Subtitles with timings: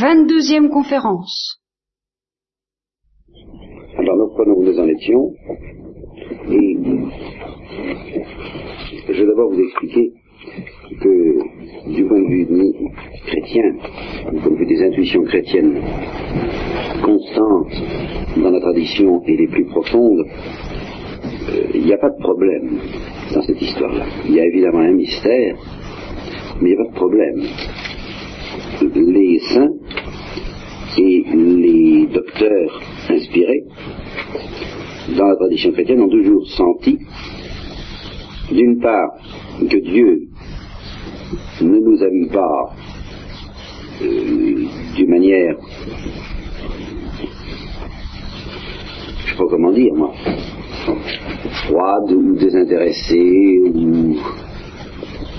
[0.00, 1.60] 22e conférence.
[3.98, 5.34] Alors nous prenons où nous en étions
[6.50, 6.78] et
[9.08, 10.12] je vais d'abord vous expliquer
[11.02, 12.46] que du point de vue
[13.26, 13.72] chrétien,
[14.32, 15.82] du point de vue des intuitions chrétiennes
[17.04, 17.74] constantes
[18.42, 20.24] dans la tradition et les plus profondes,
[21.50, 22.78] euh, il n'y a pas de problème
[23.34, 24.06] dans cette histoire-là.
[24.26, 25.56] Il y a évidemment un mystère,
[26.62, 27.42] mais il n'y a pas de problème.
[28.94, 29.74] Les saints
[30.96, 33.64] et les docteurs inspirés
[35.16, 36.98] dans la tradition chrétienne ont toujours senti,
[38.52, 39.10] d'une part,
[39.60, 40.28] que Dieu
[41.60, 42.74] ne nous aime pas
[44.02, 44.64] euh,
[44.96, 45.56] d'une manière,
[49.24, 50.12] je sais pas comment dire moi,
[51.66, 54.16] froide ou désintéressée, ou,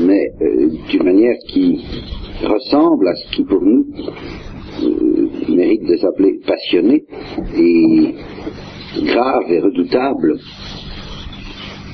[0.02, 1.80] mais euh, d'une manière qui
[2.44, 3.86] ressemble à ce qui pour nous
[4.84, 7.04] euh, mérite de s'appeler passionné
[7.58, 8.16] et
[9.06, 10.40] grave et redoutable,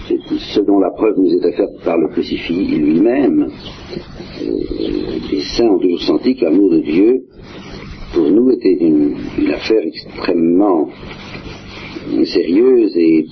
[0.07, 3.49] ce dont la preuve nous était faite par le crucifix lui-même.
[4.41, 4.51] Euh,
[5.31, 7.23] les saints ont toujours senti que l'amour de Dieu,
[8.13, 10.89] pour nous, était une, une affaire extrêmement
[12.23, 13.25] sérieuse et,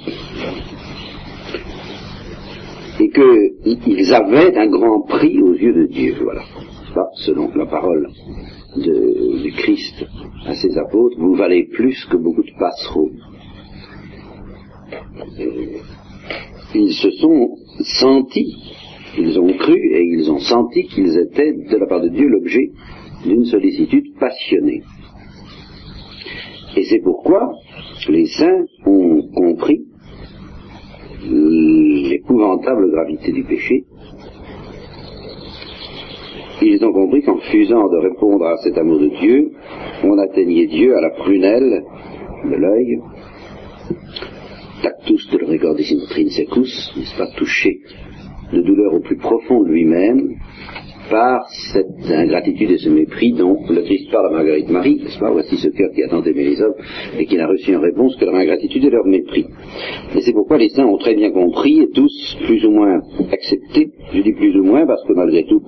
[3.00, 6.16] et qu'ils avaient un grand prix aux yeux de Dieu.
[6.22, 6.44] Voilà.
[6.94, 8.08] Ça, selon la parole
[8.78, 10.06] de, du Christ
[10.46, 13.12] à ses apôtres, vous valez plus que beaucoup de passereaux.
[16.74, 18.56] Ils se sont sentis,
[19.18, 22.72] ils ont cru et ils ont senti qu'ils étaient, de la part de Dieu, l'objet
[23.26, 24.84] d'une sollicitude passionnée.
[26.78, 27.54] Et c'est pourquoi
[28.10, 29.86] les saints ont compris
[31.30, 33.86] l'épouvantable gravité du péché.
[36.62, 39.52] Ils ont compris qu'en refusant de répondre à cet amour de Dieu,
[40.04, 41.84] on atteignait Dieu à la prunelle
[42.46, 43.00] de l'œil,
[44.82, 47.82] tactus de regardis intrinsecus, n'est-ce pas, touché
[48.54, 50.36] de douleur au plus profond de lui-même,
[51.10, 55.32] par cette ingratitude et ce mépris dont le Christ parle à Marguerite Marie, n'est-ce pas?
[55.32, 56.76] Voici ce cœur qui a tant aimé les hommes
[57.18, 59.46] et qui n'a reçu en réponse que leur ingratitude et leur mépris.
[60.16, 63.00] Et c'est pourquoi les saints ont très bien compris et tous plus ou moins
[63.32, 65.62] accepté, je dis plus ou moins parce que malgré tout,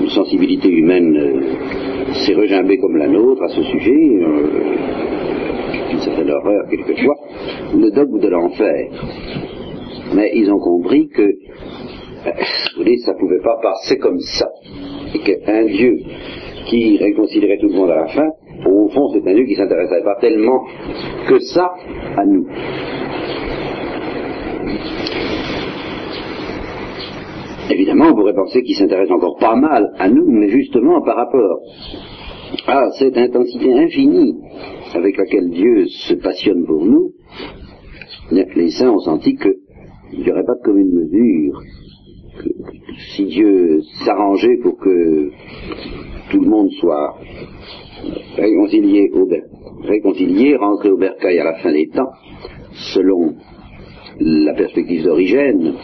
[0.00, 4.74] une sensibilité humaine euh, s'est regimbée comme la nôtre à ce sujet, euh,
[5.92, 7.16] une certaine horreur quelquefois,
[7.74, 8.90] le dogme de l'enfer.
[10.14, 11.22] Mais ils ont compris que
[12.24, 14.48] vous voyez, ça ne pouvait pas passer comme ça.
[15.22, 15.98] Qu'un Dieu
[16.66, 18.28] qui réconcilierait tout le monde à la fin,
[18.66, 20.64] au fond, c'est un Dieu qui ne s'intéresserait pas tellement
[21.28, 21.72] que ça
[22.16, 22.46] à nous.
[27.70, 31.60] Évidemment, on pourrait penser qu'il s'intéresse encore pas mal à nous, mais justement par rapport
[32.66, 34.36] à cette intensité infinie
[34.94, 37.12] avec laquelle Dieu se passionne pour nous,
[38.30, 41.60] les saints ont senti qu'il n'y aurait pas de commune mesure
[43.14, 45.30] si Dieu s'arrangeait pour que
[46.30, 47.16] tout le monde soit
[48.36, 49.28] réconcilié, au
[49.82, 52.10] réconcilié, rentré au bercail à la fin des temps,
[52.94, 53.34] selon
[54.20, 55.74] la perspective d'origine,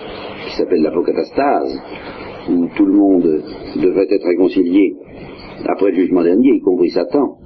[0.46, 1.80] qui s'appelle l'apocatastase,
[2.48, 3.42] où tout le monde
[3.76, 4.94] devrait être réconcilié
[5.66, 7.36] après le jugement dernier, y compris Satan.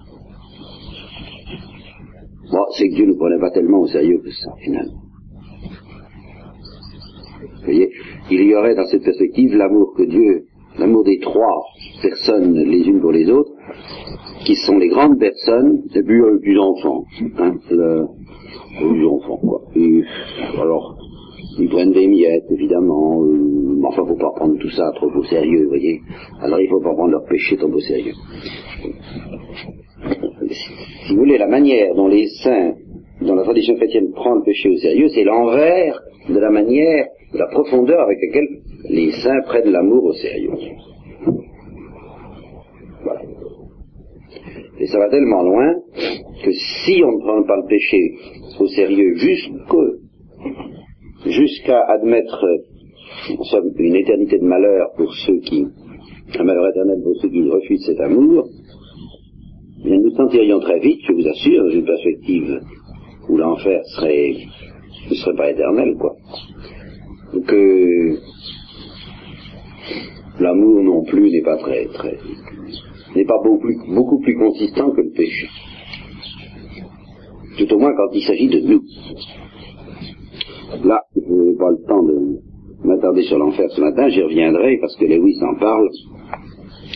[2.52, 5.00] Bon, c'est que Dieu ne prenait pas tellement au sérieux que ça, finalement.
[7.42, 7.90] Vous voyez,
[8.30, 10.44] il y aurait dans cette perspective l'amour que Dieu,
[10.78, 11.62] l'amour des trois
[12.02, 13.52] personnes les unes pour les autres,
[14.44, 17.04] qui sont les grandes personnes, et puis petits enfants,
[17.38, 18.06] hein, le,
[18.80, 19.62] les enfants quoi.
[20.60, 20.96] Alors,
[21.58, 25.62] ils prennent des miettes, évidemment, euh, enfin, faut pas prendre tout ça trop au sérieux,
[25.64, 26.00] vous voyez.
[26.40, 28.14] Alors, il faut pas prendre leur péché trop au sérieux.
[30.50, 32.74] Si vous voulez, la manière dont les saints,
[33.22, 37.38] dans la tradition chrétienne, prend le péché au sérieux, c'est l'envers de la manière de
[37.38, 38.48] la profondeur avec laquelle
[38.88, 40.52] les saints prennent l'amour au sérieux.
[43.02, 43.22] Voilà.
[44.78, 45.74] Et ça va tellement loin
[46.44, 48.14] que si on ne prend pas le péché
[48.60, 49.14] au sérieux
[51.26, 52.44] jusqu'à admettre
[53.78, 55.66] une éternité de malheur pour ceux qui,
[56.38, 58.48] un malheur éternel pour ceux qui refusent cet amour,
[59.84, 62.60] bien nous sentirions très vite, je vous assure, dans une perspective
[63.28, 66.14] où l'enfer ne serait pas éternel, quoi
[67.42, 68.18] que
[70.40, 72.18] l'amour non plus n'est pas très, très,
[73.16, 75.48] n'est pas beaucoup plus, beaucoup plus consistant que le péché.
[77.58, 78.82] Tout au moins quand il s'agit de nous.
[80.84, 82.38] Là, je n'ai pas le temps de
[82.84, 85.88] m'attarder sur l'enfer ce matin, j'y reviendrai parce que Lewis en parle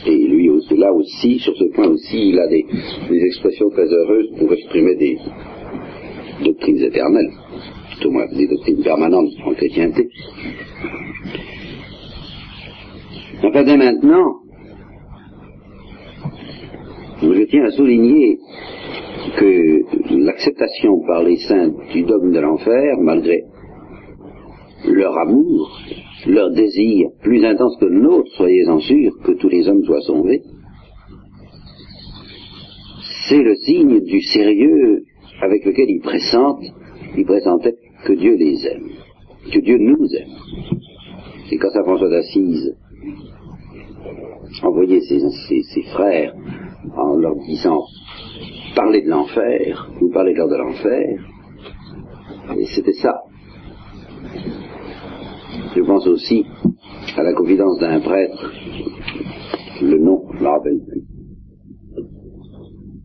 [0.06, 2.64] Et lui, là aussi, sur ce point aussi, il a des,
[3.10, 5.18] des expressions très heureuses pour exprimer des
[6.44, 7.30] doctrines éternelles,
[8.00, 10.08] tout au moins des doctrines permanentes en chrétienté.
[13.42, 14.40] Enfin, dès maintenant,
[17.22, 18.38] je tiens à souligner
[19.36, 23.42] que l'acceptation par les saints du dogme de l'enfer, malgré
[24.86, 25.78] leur amour,
[26.26, 30.42] leur désir plus intense que le nôtre, soyez-en sûrs, que tous les hommes soient sauvés,
[33.28, 35.04] c'est le signe du sérieux
[35.42, 36.64] avec lequel ils pressentent,
[37.16, 38.90] ils pressentaient que Dieu les aime,
[39.52, 40.38] que Dieu nous aime.
[41.50, 42.76] Et quand Saint François d'Assise
[44.62, 46.34] envoyait ses, frères
[46.96, 47.82] en leur disant
[48.74, 51.18] parler de l'enfer, ou parler de l'enfer,
[52.56, 53.22] et c'était ça.
[55.74, 56.44] Je pense aussi
[57.16, 58.52] à la confidence d'un prêtre,
[59.82, 61.02] le nom, je me rappelle plus,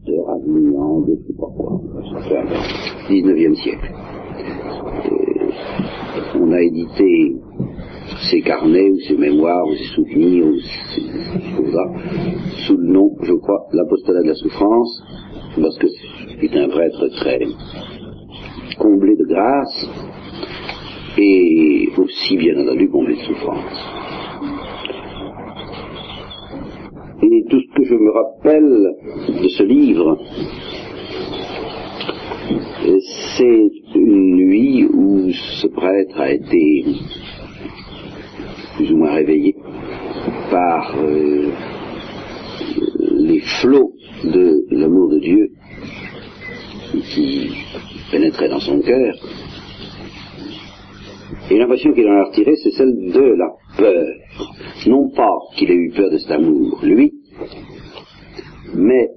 [0.06, 1.82] de Ravignan, de je sais pas quoi,
[3.10, 4.03] 19e siècle.
[6.36, 7.36] On a édité
[8.30, 11.02] ses carnets ou ses mémoires ou ses souvenirs ou ses
[11.56, 11.86] choses-là
[12.68, 15.04] sous le nom, je crois, l'apostolat de la souffrance,
[15.60, 17.40] parce que c'est un prêtre très
[18.78, 19.88] comblé de grâce
[21.18, 23.80] et aussi bien entendu comblé de souffrance.
[27.22, 30.18] Et tout ce que je me rappelle de ce livre,
[33.38, 36.86] c'est une nuit où ce prêtre a été
[38.76, 39.56] plus ou moins réveillé
[40.50, 41.52] par euh,
[43.12, 43.94] les flots
[44.24, 45.50] de l'amour de Dieu
[47.02, 47.50] qui
[48.12, 49.16] pénétrait dans son cœur.
[51.50, 54.06] Et l'impression qu'il en a retirée, c'est celle de la peur.
[54.88, 57.14] Non pas qu'il ait eu peur de cet amour, lui,
[58.76, 59.10] mais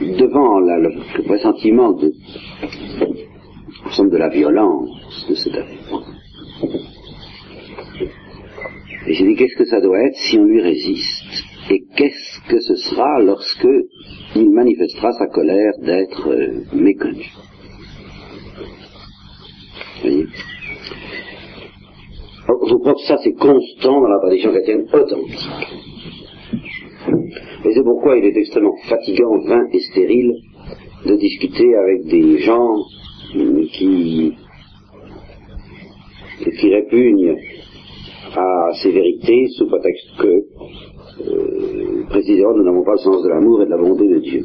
[0.00, 2.12] devant le, pressentiment de,
[3.86, 6.04] de la violence de cet amour.
[9.06, 11.44] Et j'ai dit, qu'est-ce que ça doit être si on lui résiste?
[11.70, 13.68] Et qu'est-ce que ce sera lorsque
[14.34, 17.26] il manifestera sa colère d'être euh, méconnu?
[20.02, 20.26] Voyez?
[22.68, 25.48] Je crois que ça, c'est constant dans la tradition chrétienne authentique.
[27.64, 30.34] Et c'est pourquoi il est extrêmement fatigant, vain et stérile
[31.06, 32.74] de discuter avec des gens
[33.76, 34.34] qui,
[36.58, 37.36] qui répugnent
[38.34, 40.44] à ces vérités sous prétexte que,
[41.26, 44.44] euh, précisément, nous n'avons pas le sens de l'amour et de la bonté de Dieu.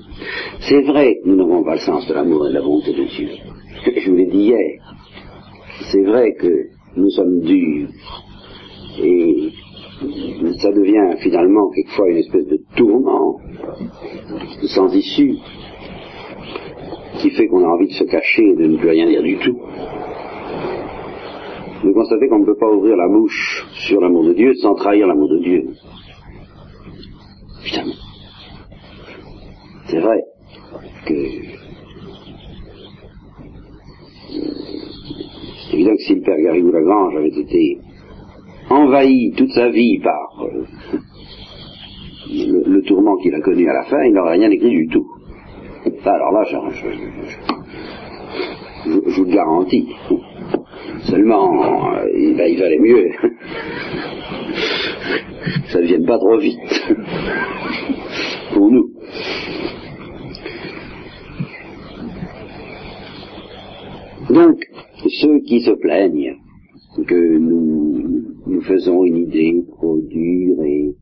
[0.62, 3.04] C'est vrai que nous n'avons pas le sens de l'amour et de la bonté de
[3.04, 3.30] Dieu.
[3.98, 4.82] Je vous l'ai dit hier.
[5.92, 7.90] C'est vrai que nous sommes durs
[9.02, 9.50] et
[10.60, 13.40] ça devient finalement quelquefois une espèce de tourment
[14.68, 15.36] sans issue
[17.22, 19.38] qui fait qu'on a envie de se cacher et de ne plus rien dire du
[19.38, 19.58] tout
[21.84, 25.08] de constater qu'on ne peut pas ouvrir la bouche sur l'amour de Dieu sans trahir
[25.08, 25.64] l'amour de Dieu.
[27.64, 27.86] Putain.
[29.88, 30.22] C'est vrai
[31.08, 31.14] que
[35.66, 37.80] c'est évident que si le père Garrigou Lagrange avait été
[38.70, 40.66] envahi toute sa vie par euh,
[42.30, 45.06] le, tourment qu'il a connu à la fin, il n'aurait rien écrit du tout.
[46.06, 46.58] Alors là, je,
[48.86, 49.88] je vous le garantis.
[51.10, 53.10] Seulement, euh, il valait mieux.
[55.70, 56.60] Ça ne vienne pas trop vite.
[58.54, 58.92] Pour nous.
[64.30, 64.64] Donc,
[65.08, 66.36] ceux qui se plaignent
[67.08, 70.96] que nous, nous faisons une idée trop dure et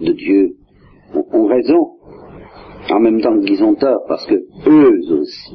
[0.00, 0.56] de Dieu
[1.14, 1.97] ont, raison,
[2.90, 4.34] en même temps qu'ils ont tort, parce que
[4.66, 5.54] eux aussi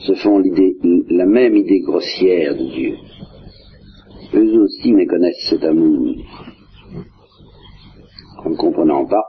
[0.00, 0.76] se font l'idée,
[1.10, 2.96] la même idée grossière de Dieu.
[4.34, 6.14] Eux aussi méconnaissent cet amour
[8.44, 9.24] en ne comprenant pas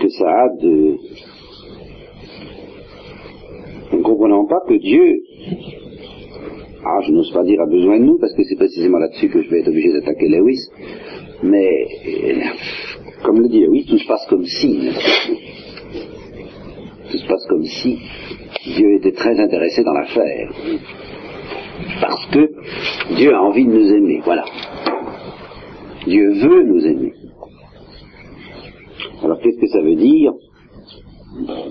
[0.00, 0.96] que ça a de...
[3.92, 5.22] en ne comprenant pas que Dieu,
[6.84, 9.42] ah je n'ose pas dire a besoin de nous parce que c'est précisément là-dessus que
[9.42, 10.58] je vais être obligé d'attaquer Lewis,
[11.42, 11.86] mais
[13.22, 14.90] comme le dit Lewis, tout se passe comme si,
[17.10, 17.98] tout se passe comme si
[18.76, 20.52] Dieu était très intéressé dans l'affaire.
[22.00, 22.50] Parce que
[23.16, 24.44] Dieu a envie de nous aimer, voilà.
[26.06, 27.12] Dieu veut nous aimer.
[29.22, 30.32] Alors qu'est-ce que ça veut dire?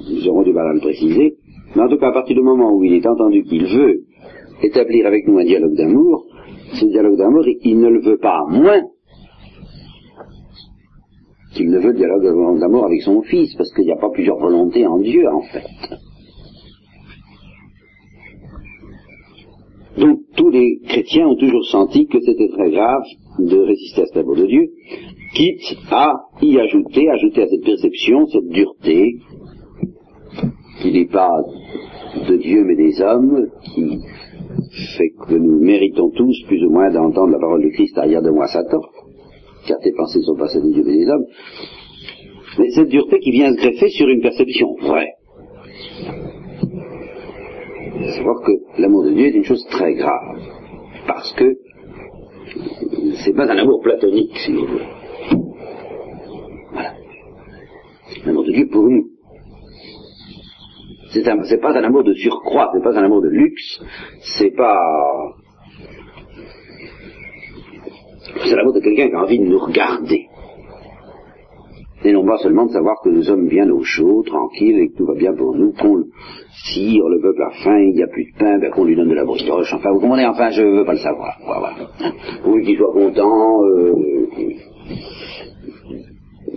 [0.10, 1.36] Nous aurons du mal à le préciser,
[1.76, 4.02] mais en tout cas à partir du moment où il est entendu qu'il veut
[4.64, 6.26] établir avec nous un dialogue d'amour,
[6.74, 8.82] ce dialogue d'amour, il ne le veut pas moins
[11.54, 12.24] qu'il ne veut dialogue
[12.60, 15.98] d'amour avec son fils, parce qu'il n'y a pas plusieurs volontés en Dieu, en fait.
[19.98, 23.04] Donc tous les chrétiens ont toujours senti que c'était très grave
[23.40, 24.70] de résister à cet amour de Dieu,
[25.34, 29.18] quitte à y ajouter, ajouter à cette perception, cette dureté,
[30.82, 31.44] qui n'est pas
[32.28, 34.00] de Dieu mais des hommes, qui
[34.98, 38.30] fait que nous méritons tous plus ou moins d'entendre la parole de Christ arrière de
[38.30, 38.82] moi Satan,
[39.68, 41.26] car tes pensées sont pas celles de Dieu mais des hommes.
[42.60, 45.14] Mais cette dureté qui vient se greffer sur une perception vraie.
[48.16, 50.40] Savoir que l'amour de Dieu est une chose très grave,
[51.08, 51.58] parce que
[53.24, 54.88] c'est pas un amour platonique, si vous voulez.
[56.72, 56.94] Voilà.
[58.26, 59.08] L'amour de Dieu pour nous.
[61.12, 61.24] C'est
[61.62, 63.82] pas un amour de surcroît, c'est pas un amour de luxe,
[64.38, 64.78] c'est pas.
[68.46, 70.28] C'est l'amour de quelqu'un qui a envie de nous regarder.
[72.04, 74.98] Et non pas seulement de savoir que nous sommes bien au chaud, tranquilles, et que
[74.98, 76.04] tout va bien pour nous, qu'on
[76.74, 79.10] sire, le peuple a faim, il n'y a plus de pain, ben qu'on lui donne
[79.10, 81.74] de la brioche, enfin, vous comprenez, enfin, je ne veux pas le savoir, voilà.
[82.48, 83.94] Oui, qu'il soit content, euh,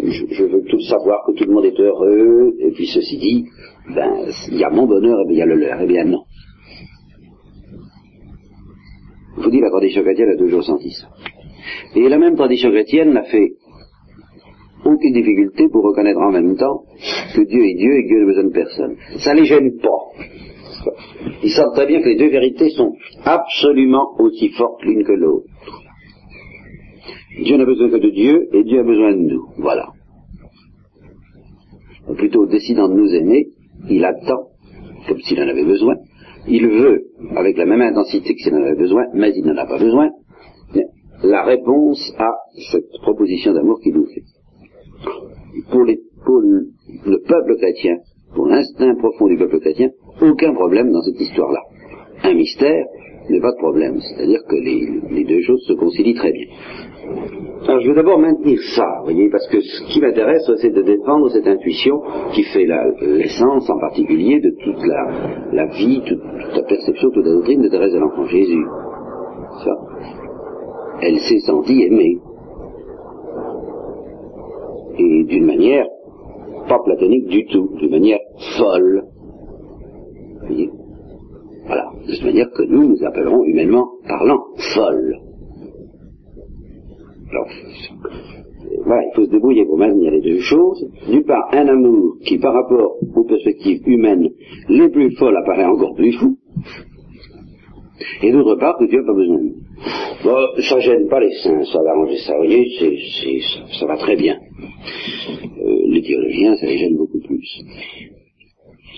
[0.03, 3.45] je, veux tout savoir que tout le monde est heureux, et puis ceci dit,
[3.95, 6.05] ben, il y a mon bonheur et bien il y a le leur, eh bien
[6.05, 6.23] non.
[9.37, 11.09] Je vous dis, la tradition chrétienne a toujours senti ça.
[11.97, 13.52] Et la même tradition chrétienne n'a fait
[14.85, 16.85] aucune difficulté pour reconnaître en même temps
[17.35, 18.97] que Dieu est Dieu et que Dieu n'a besoin de personne.
[19.19, 20.90] Ça ne les gêne pas.
[21.43, 22.93] Ils savent très bien que les deux vérités sont
[23.25, 25.47] absolument aussi fortes l'une que l'autre.
[27.43, 29.47] Dieu n'a besoin que de Dieu et Dieu a besoin de nous.
[29.59, 29.88] Voilà.
[32.16, 33.47] Plutôt, décidant de nous aimer,
[33.88, 34.49] il attend,
[35.09, 35.97] comme s'il en avait besoin.
[36.47, 37.04] Il veut,
[37.35, 40.11] avec la même intensité que s'il en avait besoin, mais il n'en a pas besoin,
[41.25, 42.31] la réponse à
[42.71, 44.23] cette proposition d'amour qu'il nous fait
[45.71, 46.66] pour, le,
[47.07, 47.97] le peuple chrétien,
[48.35, 49.88] pour l'instinct profond du peuple chrétien,
[50.21, 51.61] aucun problème dans cette histoire-là.
[52.25, 52.85] Un mystère,
[53.31, 53.99] mais pas de problème.
[54.00, 56.47] C'est-à-dire que les, deux choses se concilient très bien.
[57.66, 60.83] Alors je vais d'abord maintenir ça, vous voyez, parce que ce qui m'intéresse, c'est de
[60.83, 62.00] défendre cette intuition
[62.33, 62.66] qui fait
[63.00, 64.83] l'essence en particulier de toute
[65.52, 68.64] la, vie, toute, toute, la perception, toute la doctrine de Thérèse de l'Enfant Jésus.
[69.64, 70.24] Ça.
[71.03, 72.19] Elle s'est sentie aimée
[74.99, 75.87] et d'une manière
[76.69, 78.21] pas platonique du tout, d'une manière
[78.57, 79.05] folle.
[80.41, 80.71] Vous voyez?
[81.67, 84.41] Voilà, de cette manière que nous, nous appellerons humainement parlant
[84.75, 85.17] folle.
[87.31, 87.49] Alors,
[88.85, 90.87] voilà, il faut se débrouiller pour maintenir les deux choses.
[91.11, 94.29] D'une part, un amour qui, par rapport aux perspectives humaines
[94.69, 96.37] les plus folles, apparaît encore plus fou.
[98.23, 99.54] Et d'autre part, que Dieu n'a pas besoin de nous.
[100.25, 103.40] Bon, ça gêne pas les saints, ça va arranger ça, vous voyez,
[103.78, 104.37] ça, va très bien.
[104.37, 107.62] Euh, les théologiens, ça les gêne beaucoup plus.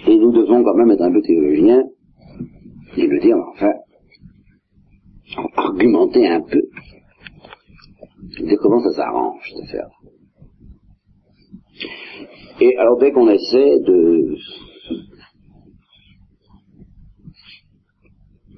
[0.06, 1.82] Et nous devons quand même être un peu théologiens
[2.96, 3.72] et le dire, enfin,
[5.56, 6.62] argumenter un peu,
[8.44, 9.88] dire comment ça s'arrange, cette affaire.
[12.60, 14.36] Et alors dès qu'on essaie de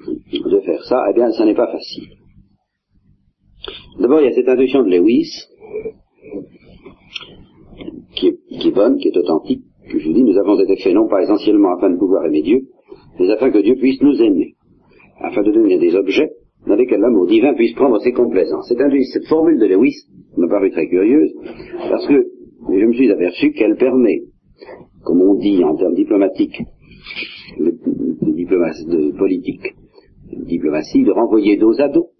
[0.08, 2.08] de faire ça, eh bien, ça n'est pas facile.
[4.00, 5.28] D'abord, il y a cette intuition de Lewis,
[8.14, 11.08] qui est, bonne, qui est authentique, que je vous dis, nous avons été faits non
[11.08, 12.60] pas essentiellement afin de pouvoir aimer Dieu,
[13.18, 14.54] mais afin que Dieu puisse nous aimer,
[15.20, 16.30] afin de devenir des objets
[16.66, 18.68] dans lesquels l'amour divin puisse prendre ses complaisances.
[18.68, 19.94] Cette, formule de Lewis
[20.36, 21.32] m'a paru très curieuse,
[21.90, 22.26] parce que
[22.68, 24.22] je me suis aperçu qu'elle permet,
[25.04, 26.60] comme on dit en termes diplomatiques,
[27.58, 29.74] de, de politique,
[30.46, 32.10] diplomatie, de renvoyer dos à dos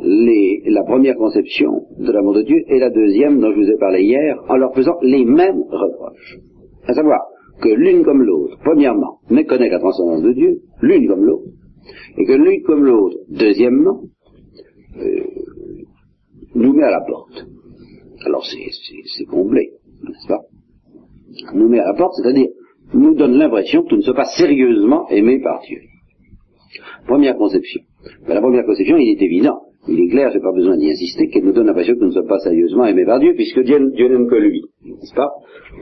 [0.00, 3.78] les, la première conception de l'amour de Dieu et la deuxième dont je vous ai
[3.78, 6.38] parlé hier en leur faisant les mêmes reproches.
[6.86, 7.20] À savoir
[7.60, 11.46] que l'une comme l'autre, premièrement, méconnaît la transcendance de Dieu, l'une comme l'autre,
[12.18, 14.02] et que l'une comme l'autre, deuxièmement,
[14.96, 15.24] euh,
[16.54, 17.46] nous met à la porte.
[18.24, 19.72] Alors c'est comblé,
[20.04, 20.40] n'est-ce pas?
[21.54, 22.48] Nous met à la porte, c'est-à-dire
[22.94, 25.78] nous donne l'impression que nous ne sommes pas sérieusement aimés par Dieu.
[27.06, 27.80] Première conception.
[28.26, 31.28] Mais la première conception, il est évident, il est clair, j'ai pas besoin d'y insister,
[31.28, 33.78] qu'elle nous donne l'impression que nous ne sommes pas sérieusement aimés par Dieu, puisque Dieu,
[33.78, 35.30] n'aime que lui, n'est-ce pas?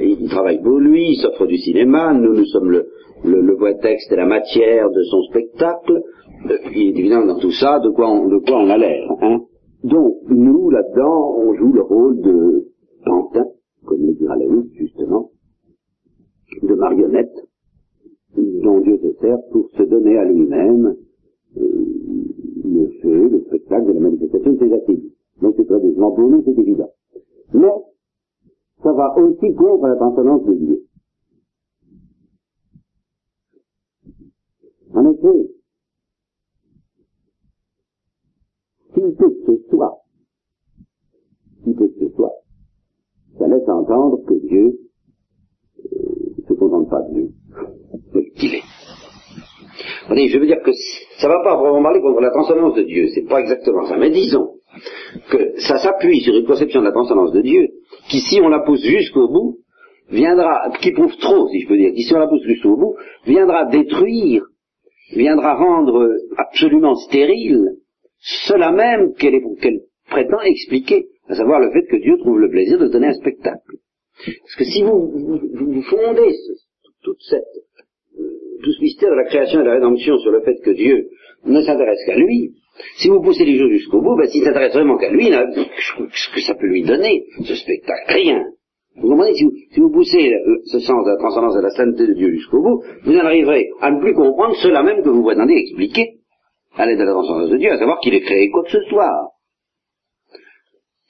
[0.01, 2.87] Il travaille pour lui, il s'offre du cinéma, nous, nous sommes le,
[3.25, 6.01] le, le voie texte et la matière de son spectacle.
[6.49, 9.11] Euh, il est évident dans tout ça de quoi on, de quoi on a l'air.
[9.21, 9.41] Hein
[9.85, 12.65] Donc, nous, là-dedans, on joue le rôle de
[13.05, 13.45] pantin,
[13.85, 15.31] comme le dira Léon, justement,
[16.63, 17.35] de marionnette,
[18.37, 20.97] dont Dieu se sert pour se donner à lui-même
[21.57, 21.91] euh,
[22.65, 25.13] le feu, le spectacle de la manifestation de ses attributs.
[25.43, 26.91] Donc c'est très décevant pour nous, c'est évident.
[27.55, 27.69] Mais
[28.83, 30.83] ça va aussi contre la transcendance de Dieu.
[34.95, 35.51] En effet,
[38.95, 39.99] si peu que ce soit,
[41.65, 42.35] si peu que ce soit,
[43.39, 44.81] ça laisse entendre que Dieu
[45.85, 47.35] euh, se contente pas de lui,
[48.15, 48.63] est.
[50.29, 50.73] Je veux dire que
[51.19, 53.97] ça ne va pas vraiment parler contre la transcendance de Dieu, c'est pas exactement ça,
[53.97, 54.55] mais disons
[55.31, 57.69] que ça s'appuie sur une conception de la transcendance de Dieu
[58.09, 59.59] qui, si on la pousse jusqu'au bout,
[60.11, 62.97] viendra, qui prouve trop, si je peux dire, qui, si on la pousse jusqu'au bout,
[63.27, 64.45] viendra détruire,
[65.15, 67.77] viendra rendre absolument stérile
[68.21, 69.41] cela même qu'elle
[70.11, 73.77] prétend expliquer, à savoir le fait que Dieu trouve le plaisir de donner un spectacle.
[74.25, 75.11] Parce que si vous,
[75.55, 76.33] vous, fondez
[77.03, 77.45] toute cette,
[78.63, 81.09] tout ce mystère de la création et de la rédemption sur le fait que Dieu
[81.45, 82.53] ne s'intéresse qu'à lui,
[82.97, 86.41] si vous poussez les choses jusqu'au bout, ben, s'il s'intéresse vraiment qu'à lui, ce que
[86.41, 88.45] ça peut lui donner, ce spectacle, rien.
[88.97, 89.35] Vous comprenez?
[89.35, 90.33] Si vous, poussez
[90.65, 93.71] ce sens de la transcendance de la sainteté de Dieu jusqu'au bout, vous en arriverez
[93.81, 96.17] à ne plus comprendre cela même que vous prétendez expliquer
[96.77, 98.83] à l'aide de la transcendance de Dieu, à savoir qu'il est créé quoi que ce
[98.89, 99.31] soit.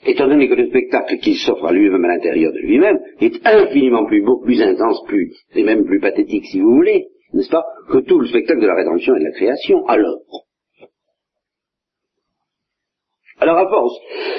[0.07, 4.07] Étant donné que le spectacle qu'il s'offre à lui-même à l'intérieur de lui-même est infiniment
[4.07, 7.99] plus beau, plus intense, plus, et même plus pathétique si vous voulez, n'est-ce pas, que
[7.99, 10.21] tout le spectacle de la rédemption et de la création, alors.
[13.39, 13.95] Alors à force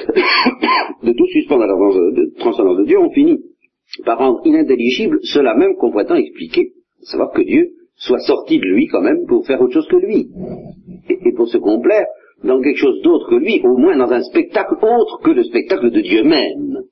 [1.04, 3.40] de tout suspendre à la transcendance de Dieu, on finit
[4.06, 8.66] par rendre inintelligible cela même qu'on prétend expliquer, à savoir que Dieu soit sorti de
[8.66, 10.30] lui quand même pour faire autre chose que lui,
[11.10, 12.06] et, pour se complaire
[12.44, 15.92] dans quelque chose d'autre que lui, au moins dans un spectacle autre que le spectacle
[15.92, 16.84] de Dieu même.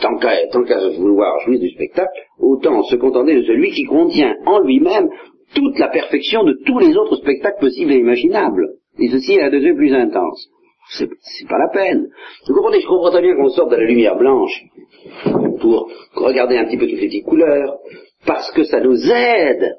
[0.00, 5.08] Tant qu'à vouloir jouir du spectacle, autant se contenter de celui qui contient en lui-même
[5.54, 8.74] toute la perfection de tous les autres spectacles possibles et imaginables.
[8.98, 10.48] Et ceci est un degré plus intense.
[10.90, 11.08] C'est
[11.48, 12.08] pas la peine.
[12.46, 14.62] Vous comprenez, je comprends très bien qu'on sorte de la lumière blanche
[15.60, 17.78] pour regarder un petit peu toutes les petites couleurs,
[18.26, 19.76] parce que ça nous aide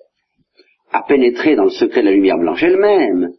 [0.92, 3.30] à pénétrer dans le secret de la lumière blanche elle-même.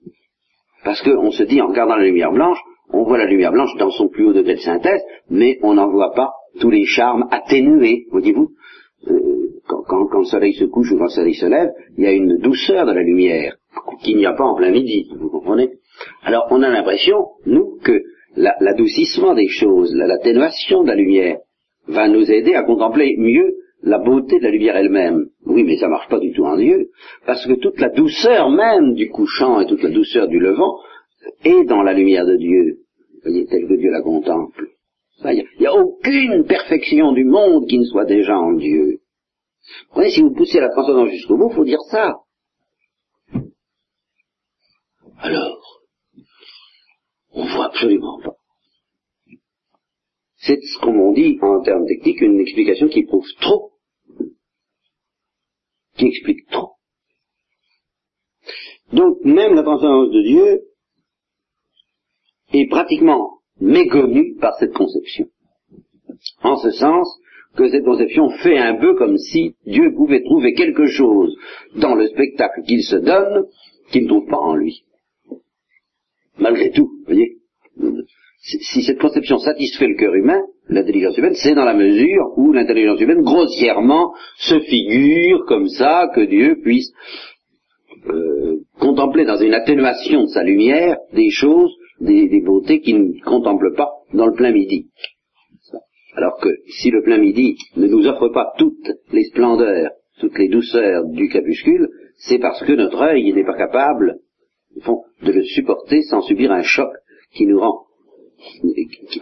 [0.84, 2.58] Parce qu'on se dit, en regardant la lumière blanche,
[2.92, 5.88] on voit la lumière blanche dans son plus haut degré de synthèse, mais on n'en
[5.88, 8.50] voit pas tous les charmes atténués, voyez-vous.
[9.08, 9.20] Euh,
[9.66, 12.38] quand, le soleil se couche ou quand le soleil se lève, il y a une
[12.38, 13.56] douceur de la lumière
[14.02, 15.70] qu'il n'y a pas en plein midi, vous comprenez
[16.22, 18.02] Alors on a l'impression, nous, que
[18.36, 21.38] l'adoucissement des choses, l'atténuation de la lumière,
[21.86, 25.26] va nous aider à contempler mieux la beauté de la lumière elle-même.
[25.44, 26.88] Oui, mais ça marche pas du tout en Dieu,
[27.26, 30.78] parce que toute la douceur même du couchant et toute la douceur du levant
[31.44, 32.78] est dans la lumière de Dieu,
[33.22, 34.68] voyez, telle que Dieu la contemple.
[35.22, 39.00] Il n'y a, aucune perfection du monde qui ne soit déjà en Dieu.
[39.88, 42.20] Vous voyez, si vous poussez la transcendance jusqu'au bout, il faut dire ça.
[45.18, 45.82] Alors,
[47.32, 48.36] on voit absolument pas.
[50.36, 53.74] C'est ce qu'on dit en termes techniques une explication qui prouve trop
[55.96, 56.72] qui explique trop.
[58.92, 60.60] Donc même la transcendance de Dieu
[62.52, 65.26] est pratiquement méconnue par cette conception.
[66.42, 67.08] En ce sens
[67.56, 71.36] que cette conception fait un peu comme si Dieu pouvait trouver quelque chose
[71.76, 73.46] dans le spectacle qu'il se donne
[73.90, 74.82] qu'il ne trouve pas en lui.
[76.38, 77.36] Malgré tout, vous voyez
[78.44, 83.00] si cette conception satisfait le cœur humain, l'intelligence humaine, c'est dans la mesure où l'intelligence
[83.00, 86.92] humaine, grossièrement, se figure comme ça que Dieu puisse
[88.06, 93.24] euh, contempler dans une atténuation de sa lumière des choses, des, des beautés qu'il ne
[93.24, 94.88] contemple pas dans le plein midi.
[96.16, 100.48] Alors que si le plein midi ne nous offre pas toutes les splendeurs, toutes les
[100.48, 104.20] douceurs du crépuscule, c'est parce que notre œil n'est pas capable,
[105.22, 106.90] de le supporter sans subir un choc
[107.32, 107.84] qui nous rend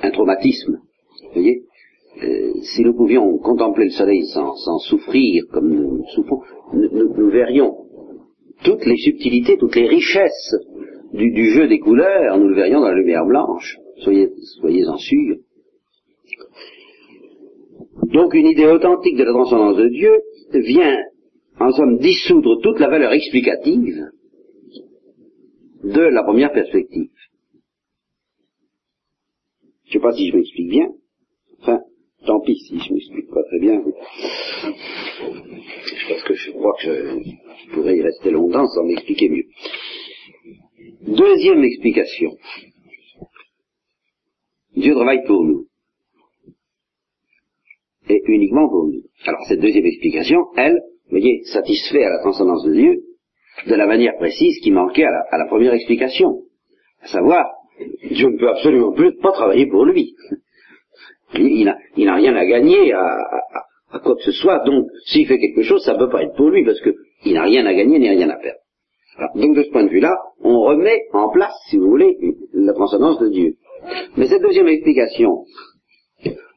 [0.02, 0.78] un traumatisme.
[1.22, 1.62] Vous voyez
[2.22, 6.40] euh, Si nous pouvions contempler le soleil sans, souffrir comme nous souffrons,
[6.74, 7.76] nous, verrions
[8.64, 10.56] toutes les subtilités, toutes les richesses
[11.12, 13.76] du, jeu des couleurs, nous le verrions dans la lumière blanche.
[13.98, 15.36] Soyez, soyez-en sûrs.
[18.12, 20.12] Donc une idée authentique de la transcendance de Dieu
[20.54, 20.98] vient,
[21.60, 24.10] en somme, dissoudre toute la valeur explicative
[25.84, 27.10] de la première perspective.
[29.84, 30.88] Je ne sais pas si je m'explique bien.
[31.60, 31.80] Enfin,
[32.26, 33.82] tant pis si je m'explique pas très bien.
[36.26, 39.44] Que je crois que je pourrais y rester longtemps sans m'expliquer mieux.
[41.02, 42.30] Deuxième explication.
[44.76, 45.66] Dieu travaille pour nous.
[48.08, 49.02] Et uniquement pour nous.
[49.24, 53.02] Alors cette deuxième explication, elle, vous voyez, satisfait à la transcendance de Dieu,
[53.66, 56.42] de la manière précise qui manquait à la, première explication.
[57.00, 57.46] À savoir,
[58.10, 60.14] Dieu ne peut absolument plus pas travailler pour lui.
[61.34, 63.06] Il, n'a rien à gagner à,
[63.90, 66.34] à, quoi que ce soit, donc s'il fait quelque chose, ça ne peut pas être
[66.34, 68.61] pour lui, parce qu'il n'a rien à gagner ni rien à perdre.
[69.34, 72.16] Donc de ce point de vue-là, on remet en place, si vous voulez,
[72.52, 73.56] la transcendance de Dieu.
[74.16, 75.44] Mais cette deuxième explication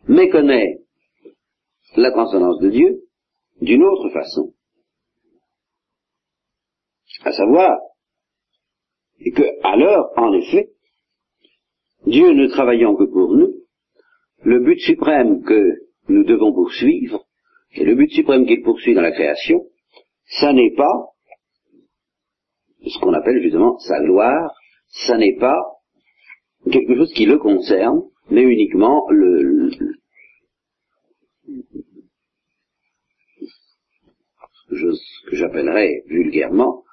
[0.08, 0.80] méconnaît
[1.96, 3.02] la transcendance de Dieu
[3.62, 4.54] d'une autre façon.
[7.24, 7.78] À savoir,
[9.36, 10.70] que, alors, en effet,
[12.06, 13.54] Dieu ne travaillant que pour nous,
[14.44, 17.26] le but suprême que nous devons poursuivre,
[17.74, 19.66] et le but suprême qu'il poursuit dans la création,
[20.26, 21.15] ça n'est pas
[22.88, 24.52] ce qu'on appelle justement sa gloire,
[24.90, 25.60] ça n'est pas
[26.72, 29.72] quelque chose qui le concerne, mais uniquement le,
[34.70, 36.84] ce que j'appellerais vulgairement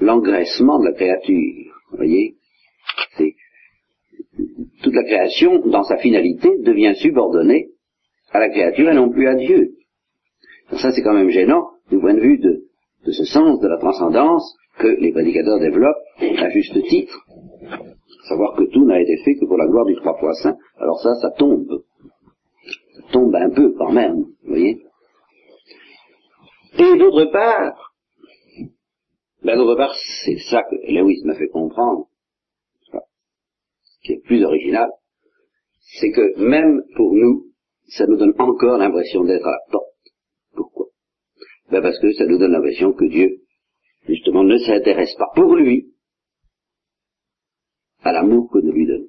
[0.00, 1.74] l'engraissement de la créature.
[1.90, 2.36] Vous voyez
[4.82, 7.70] toute la création, dans sa finalité, devient subordonnée
[8.30, 9.72] à la créature et non plus à Dieu.
[10.70, 12.64] ça, c'est quand même gênant du point de vue de,
[13.10, 17.24] ce sens de la transcendance que les prédicateurs développent à juste titre.
[18.28, 20.56] Savoir que tout n'a été fait que pour la gloire du trois fois saint.
[20.78, 21.82] Alors ça, ça tombe.
[22.94, 24.82] Ça tombe un peu quand même, vous voyez.
[26.78, 27.94] Et d'autre part,
[29.42, 32.06] ben d'autre part, c'est ça que Lewis m'a fait comprendre,
[32.90, 34.90] ce qui est plus original,
[36.00, 37.46] c'est que même pour nous,
[37.88, 39.94] ça nous donne encore l'impression d'être à la porte.
[40.54, 40.86] Pourquoi?
[41.70, 43.38] Ben Parce que ça nous donne l'impression que Dieu,
[44.08, 45.92] justement, ne s'intéresse pas pour lui
[48.02, 49.08] à l'amour que nous lui donnons.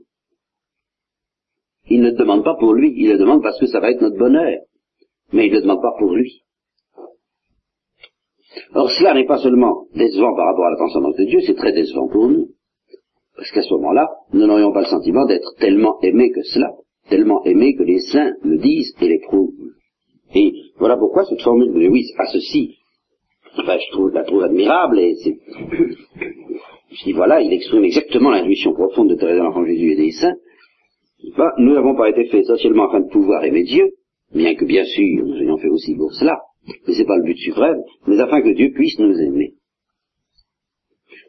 [1.90, 4.18] Il ne demande pas pour lui, il le demande parce que ça va être notre
[4.18, 4.60] bonheur.
[5.32, 6.44] Mais il ne le demande pas pour lui.
[8.74, 11.74] Or, cela n'est pas seulement décevant par rapport à la transcendance de Dieu, c'est très
[11.74, 12.50] décevant pour nous.
[13.36, 16.74] Parce qu'à ce moment-là, nous n'aurions pas le sentiment d'être tellement aimés que cela,
[17.08, 19.54] tellement aimés que les saints le disent et l'éprouvent.
[20.34, 22.77] Et voilà pourquoi cette formule de Lewis a ceci.
[23.58, 25.38] Enfin, je trouve, la trouve admirable et c'est...
[26.90, 30.36] Je dis voilà, il exprime exactement l'intuition profonde de Thérèse l'Enfant Jésus et des saints.
[31.58, 33.92] nous n'avons pas été faits essentiellement afin de pouvoir aimer Dieu,
[34.34, 37.24] bien que bien sûr nous ayons fait aussi pour cela, mais ce n'est pas le
[37.24, 39.56] but suprême, mais afin que Dieu puisse nous aimer.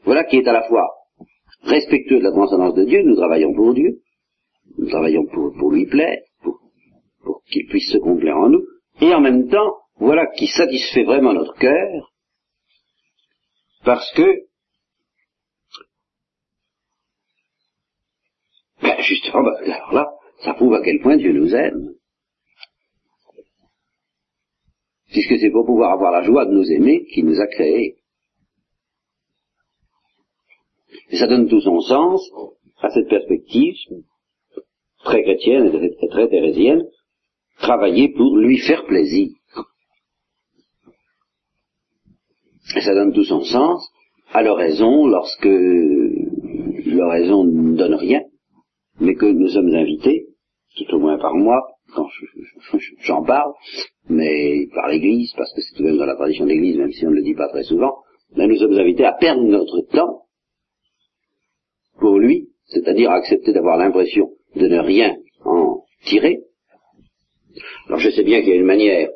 [0.05, 0.87] Voilà qui est à la fois
[1.63, 3.99] respectueux de la transcendance de Dieu, nous travaillons pour Dieu,
[4.79, 6.61] nous travaillons pour, lui plaire, pour,
[7.25, 8.63] pour qu'il puisse se complaire en nous,
[9.01, 12.13] et en même temps, voilà qui satisfait vraiment notre cœur,
[13.85, 14.47] parce que,
[18.83, 20.07] ben justement, ben, alors là,
[20.45, 21.99] ça prouve à quel point Dieu nous aime.
[25.11, 27.97] puisque c'est pour pouvoir avoir la joie de nous aimer qu'il nous a créés.
[31.11, 32.31] Et ça donne tout son sens
[32.81, 33.77] à cette perspective
[35.05, 36.85] très chrétienne et très thérésienne,
[37.59, 39.38] travailler pour lui faire plaisir.
[42.77, 43.89] Et ça donne tout son sens
[44.33, 45.49] à l'oraison lorsque
[46.87, 48.23] l'oraison ne donne rien,
[49.01, 50.27] mais que nous sommes invités,
[50.77, 51.63] tout au moins par mois,
[51.95, 52.07] quand
[53.01, 53.53] j'en parle,
[54.09, 56.93] mais par l'Église, parce que c'est tout de même dans la tradition de l'Église, même
[56.93, 57.97] si on ne le dit pas très souvent,
[58.37, 60.25] mais nous sommes invités à perdre notre temps
[61.99, 66.41] pour lui, c'est-à-dire à accepter d'avoir l'impression de ne rien en tirer.
[67.87, 69.09] Alors je sais bien qu'il y a une manière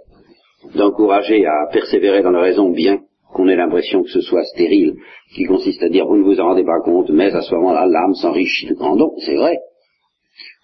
[0.75, 4.95] d'encourager à persévérer dans la raison, bien qu'on ait l'impression que ce soit stérile,
[5.35, 7.87] qui consiste à dire vous ne vous en rendez pas compte, mais à ce moment-là
[7.87, 9.57] l'âme s'enrichit de grands dons, c'est vrai.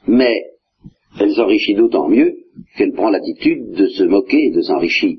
[0.07, 0.43] Mais
[1.21, 2.35] elle s'enrichit d'autant mieux
[2.77, 5.17] qu'elle prend l'attitude de se moquer de s'enrichir.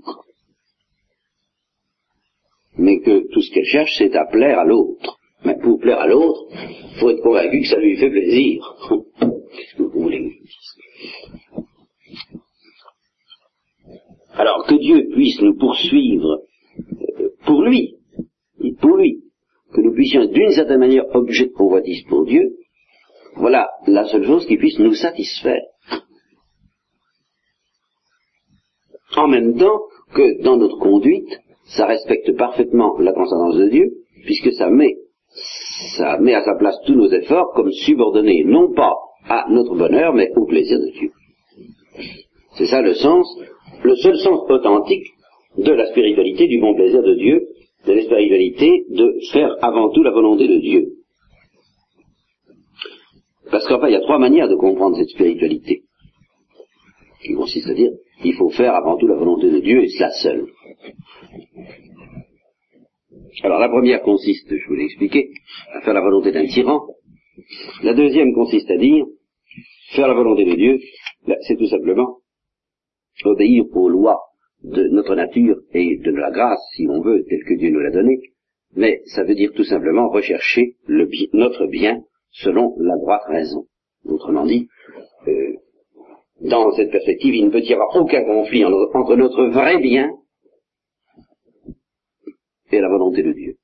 [2.78, 5.18] Mais que tout ce qu'elle cherche, c'est à plaire à l'autre.
[5.44, 8.62] Mais pour plaire à l'autre, il faut être convaincu que ça lui fait plaisir.
[14.34, 16.44] Alors que Dieu puisse nous poursuivre
[17.46, 17.96] pour lui,
[18.82, 19.24] pour lui,
[19.74, 22.56] que nous puissions d'une certaine manière objet de convoitise pour Dieu,
[23.36, 25.62] voilà la seule chose qui puisse nous satisfaire.
[29.20, 29.82] en même temps
[30.14, 31.30] que dans notre conduite,
[31.66, 33.92] ça respecte parfaitement la transcendance de Dieu,
[34.26, 34.96] puisque ça met,
[35.98, 38.96] ça met à sa place tous nos efforts comme subordonnés non pas
[39.28, 41.12] à notre bonheur, mais au plaisir de Dieu.
[42.58, 43.28] C'est ça le sens,
[43.84, 45.06] le seul sens authentique
[45.58, 47.48] de la spiritualité, du bon plaisir de Dieu,
[47.86, 50.90] de la spiritualité de faire avant tout la volonté de Dieu.
[53.52, 55.84] Parce qu'enfin, il y a trois manières de comprendre cette spiritualité,
[57.24, 57.92] qui consiste à dire
[58.24, 60.46] il faut faire avant tout la volonté de Dieu et cela seul.
[63.44, 65.30] Alors la première consiste, je vous l'ai expliqué,
[65.74, 66.82] à faire la volonté d'un tyran.
[67.84, 69.06] La deuxième consiste à dire,
[69.96, 70.80] faire la volonté de Dieu,
[71.48, 72.18] c'est tout simplement
[73.24, 74.29] obéir aux lois
[74.64, 77.92] de notre nature et de la grâce, si on veut, telle que Dieu nous l'a
[77.92, 78.20] donnée,
[78.76, 83.66] mais ça veut dire tout simplement rechercher notre bien selon la droite raison.
[84.06, 84.68] Autrement dit,
[85.28, 85.54] euh,
[86.42, 90.12] dans cette perspective, il ne peut y avoir aucun conflit entre notre vrai bien
[92.72, 93.56] et la volonté de Dieu.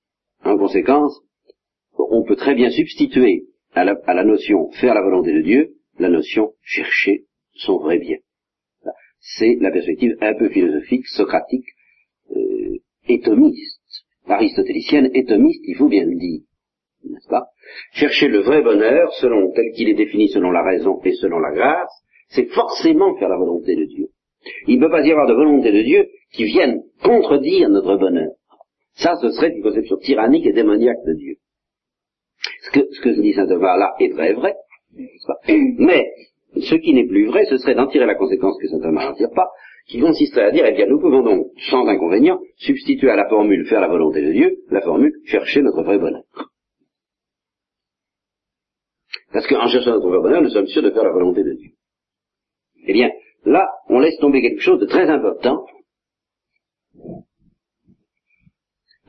[0.43, 1.21] En conséquence,
[1.97, 6.53] on peut très bien substituer à la notion faire la volonté de Dieu la notion
[6.61, 8.17] chercher son vrai bien.
[9.27, 11.65] C'est la perspective un peu philosophique, socratique,
[12.35, 12.77] euh,
[14.27, 16.41] aristotélicienne, éthomiste, il faut bien le dire,
[17.03, 17.47] n'est-ce pas?
[17.93, 21.51] Chercher le vrai bonheur, selon tel qu'il est défini selon la raison et selon la
[21.51, 21.91] grâce,
[22.29, 24.07] c'est forcément faire la volonté de Dieu.
[24.67, 28.31] Il ne peut pas y avoir de volonté de Dieu qui vienne contredire notre bonheur.
[28.93, 31.35] Ça, ce serait une conception tyrannique et démoniaque de Dieu.
[32.61, 34.55] Ce que, ce que dit saint Thomas là est très vrai,
[35.77, 36.11] mais
[36.61, 39.13] ce qui n'est plus vrai, ce serait d'en tirer la conséquence que saint Thomas n'en
[39.13, 39.49] tire pas,
[39.87, 43.65] qui consisterait à dire, eh bien, nous pouvons donc, sans inconvénient, substituer à la formule
[43.67, 46.23] faire la volonté de Dieu, la formule chercher notre vrai bonheur.
[49.31, 51.71] Parce qu'en cherchant notre vrai bonheur, nous sommes sûrs de faire la volonté de Dieu.
[52.87, 53.11] Eh bien,
[53.43, 55.65] là, on laisse tomber quelque chose de très important.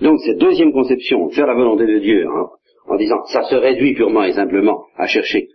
[0.00, 2.48] Donc, cette deuxième conception, faire la volonté de Dieu, hein,
[2.86, 5.48] en disant, ça se réduit purement et simplement à chercher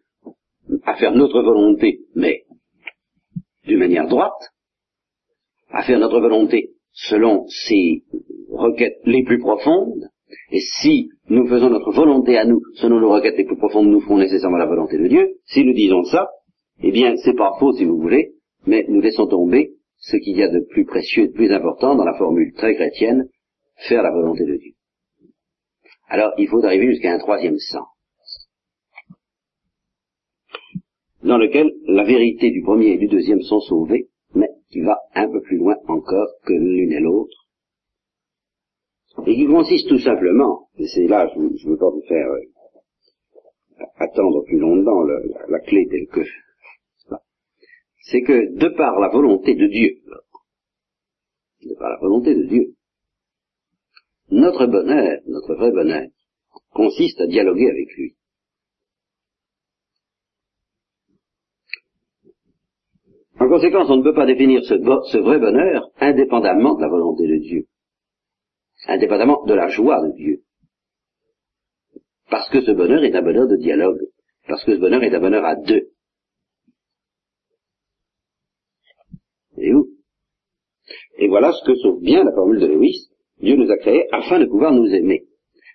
[0.83, 2.43] à faire notre volonté, mais
[3.65, 4.51] d'une manière droite,
[5.69, 8.03] à faire notre volonté selon ses
[8.49, 10.09] requêtes les plus profondes,
[10.51, 14.01] et si nous faisons notre volonté à nous selon nos requêtes les plus profondes, nous
[14.01, 16.29] ferons nécessairement la volonté de Dieu, si nous disons ça,
[16.81, 18.33] eh bien c'est pas faux si vous voulez,
[18.65, 21.95] mais nous laissons tomber ce qu'il y a de plus précieux et de plus important
[21.95, 23.27] dans la formule très chrétienne,
[23.87, 24.73] faire la volonté de Dieu.
[26.07, 27.87] Alors il faut arriver jusqu'à un troisième sens.
[31.31, 35.31] Dans lequel la vérité du premier et du deuxième sont sauvées, mais qui va un
[35.31, 37.47] peu plus loin encore que l'une et l'autre,
[39.25, 43.85] et qui consiste tout simplement, et c'est là, je ne veux pas vous faire euh,
[43.95, 46.19] attendre plus longtemps la, la, clé telle que,
[48.01, 50.01] c'est que de par la volonté de Dieu,
[51.61, 52.75] de par la volonté de Dieu,
[54.31, 56.07] notre bonheur, notre vrai bonheur,
[56.71, 58.17] consiste à dialoguer avec lui.
[63.41, 67.37] En conséquence, on ne peut pas définir ce, vrai bonheur indépendamment de la volonté de
[67.37, 67.65] Dieu,
[68.85, 70.43] indépendamment de la joie de Dieu.
[72.29, 73.99] Parce que ce bonheur est un bonheur de dialogue,
[74.47, 75.89] parce que ce bonheur est un bonheur à deux.
[79.57, 79.87] Et où?
[81.17, 83.09] Et voilà ce que sauve bien la formule de Lewis.
[83.39, 85.23] Dieu nous a créés afin de pouvoir nous aimer.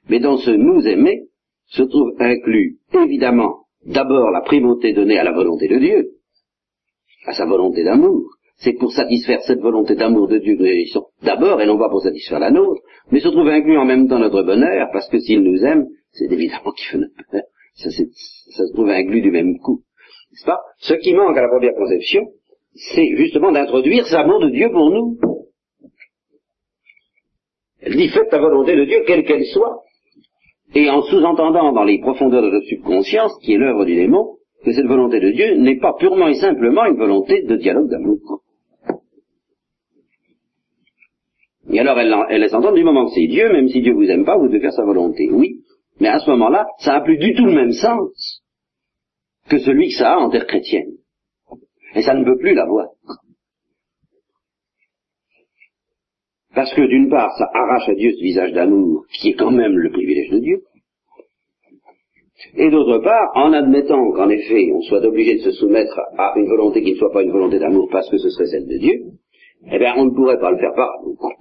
[0.08, 1.24] Mais dans ce nous aimer
[1.66, 6.15] se trouve inclus évidemment d'abord la primauté donnée à la volonté de Dieu,
[7.26, 8.30] à sa volonté d'amour.
[8.58, 11.90] C'est pour satisfaire cette volonté d'amour de Dieu que nous agissons d'abord, et non pas
[11.90, 15.18] pour satisfaire la nôtre, mais se trouve inclus en même temps notre bonheur, parce que
[15.18, 17.46] s'il nous aime, c'est évidemment qu'il fait notre bonheur.
[17.74, 19.82] Ça, ça, se trouve inclus du même coup.
[20.32, 20.60] N'est-ce pas?
[20.78, 22.22] Ce qui manque à la première conception,
[22.74, 25.18] c'est justement d'introduire cet amour de Dieu pour nous.
[27.80, 29.82] Elle dit faites la volonté de Dieu, quelle qu'elle soit.
[30.74, 34.35] Et en sous-entendant dans les profondeurs de notre subconscience, qui est l'œuvre du démon,
[34.66, 38.42] que cette volonté de Dieu n'est pas purement et simplement une volonté de dialogue d'amour.
[41.70, 44.10] Et alors elle, elle laisse entendre du moment que c'est Dieu, même si Dieu vous
[44.10, 45.30] aime pas, vous devez faire sa volonté.
[45.30, 45.60] Oui,
[46.00, 48.42] mais à ce moment-là, ça n'a plus du tout le même sens
[49.48, 50.96] que celui que ça a en terre chrétienne.
[51.94, 52.88] Et ça ne peut plus l'avoir.
[56.56, 59.78] Parce que d'une part, ça arrache à Dieu ce visage d'amour qui est quand même
[59.78, 60.62] le privilège de Dieu,
[62.54, 66.46] et d'autre part, en admettant qu'en effet on soit obligé de se soumettre à une
[66.46, 69.02] volonté qui ne soit pas une volonté d'amour parce que ce serait celle de Dieu,
[69.70, 71.32] eh bien on ne pourrait pas le faire par amour.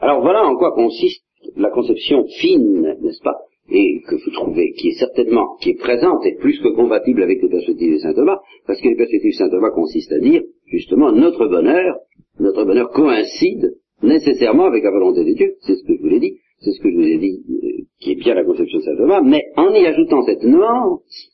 [0.00, 1.24] Alors voilà en quoi consiste
[1.56, 3.36] la conception fine, n'est-ce pas,
[3.70, 7.42] et que vous trouvez, qui est certainement, qui est présente et plus que compatible avec
[7.42, 10.42] les perspectives de saint Thomas, parce que les perspectives de saint Thomas consistent à dire,
[10.66, 11.98] justement, notre bonheur,
[12.38, 16.20] notre bonheur coïncide nécessairement avec la volonté de Dieu, c'est ce que je vous l'ai
[16.20, 18.84] dit, c'est ce que je vous ai dit, euh, qui est bien la conception de
[18.84, 21.30] saint Thomas, mais en y ajoutant cette nuance,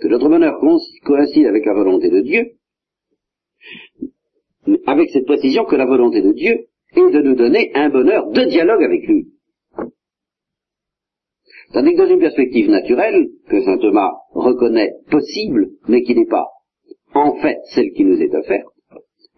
[0.00, 0.60] que notre bonheur
[1.04, 2.52] coïncide avec la volonté de Dieu,
[4.86, 8.44] avec cette précision que la volonté de Dieu est de nous donner un bonheur de
[8.44, 9.28] dialogue avec lui.
[11.72, 16.46] Tandis que dans une perspective naturelle, que saint Thomas reconnaît possible, mais qui n'est pas
[17.14, 18.68] en fait celle qui nous est offerte,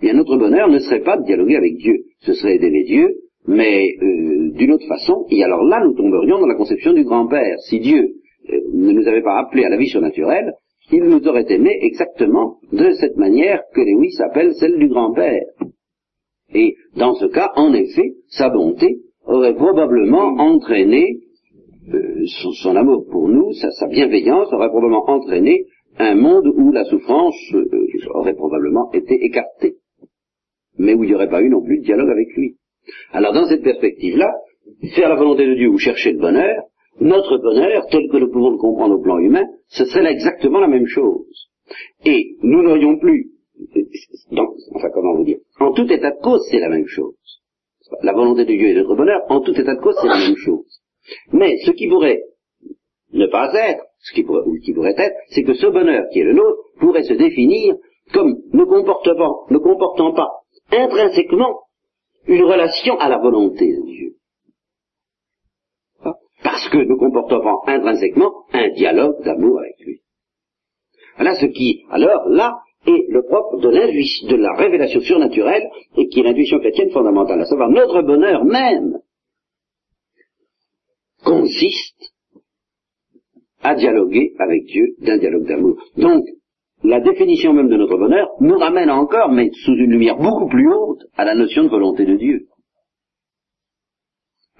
[0.01, 3.09] bien notre bonheur ne serait pas de dialoguer avec Dieu, ce serait d'aimer Dieu,
[3.47, 7.57] mais euh, d'une autre façon, et alors là nous tomberions dans la conception du grand-père.
[7.69, 8.15] Si Dieu
[8.51, 10.53] euh, ne nous avait pas appelés à la vie surnaturelle,
[10.91, 15.45] il nous aurait aimés exactement de cette manière que Lewis appelle celle du grand-père.
[16.55, 21.19] Et dans ce cas, en effet, sa bonté aurait probablement entraîné
[21.93, 22.25] euh,
[22.63, 25.65] son, amour pour nous, sa, bienveillance aurait probablement entraîné
[25.99, 27.67] un monde où la souffrance euh,
[28.15, 29.77] aurait probablement été écartée,
[30.79, 32.57] mais où il n'y aurait pas eu non plus de dialogue avec lui.
[33.12, 34.33] Alors dans cette perspective-là,
[34.95, 36.62] faire la volonté de Dieu ou chercher le bonheur,
[37.01, 40.69] notre bonheur, tel que nous pouvons le comprendre au plan humain, ce serait exactement la
[40.69, 41.49] même chose.
[42.05, 43.31] Et nous n'aurions plus,
[44.75, 47.14] enfin comment vous dire, en tout état de cause, c'est la même chose.
[48.03, 50.37] La volonté de Dieu et notre bonheur, en tout état de cause, c'est la même
[50.37, 50.81] chose.
[51.33, 52.23] Mais ce qui pourrait
[53.12, 56.21] ne pas être, ce qui pourrait, ou qui pourrait être, c'est que ce bonheur qui
[56.21, 57.77] est le nôtre pourrait se définir
[58.12, 60.31] comme ne comportant, ne comportant pas
[60.71, 61.61] intrinsèquement
[62.27, 64.15] une relation à la volonté de Dieu.
[66.43, 70.01] Parce que nous comportons intrinsèquement un dialogue d'amour avec lui.
[71.17, 76.21] Voilà ce qui, alors, là, est le propre de de la révélation surnaturelle, et qui
[76.21, 79.01] est l'intuition chrétienne fondamentale, à savoir notre bonheur même
[81.25, 82.15] consiste
[83.61, 85.77] à dialoguer avec Dieu d'un dialogue d'amour.
[85.97, 86.25] Donc,
[86.83, 90.73] la définition même de notre bonheur nous ramène encore, mais sous une lumière beaucoup plus
[90.73, 92.47] haute, à la notion de volonté de Dieu.